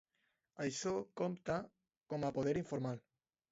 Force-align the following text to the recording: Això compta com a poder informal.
Això 0.65 0.93
compta 1.21 1.59
com 2.15 2.27
a 2.27 2.35
poder 2.41 2.57
informal. 2.65 3.01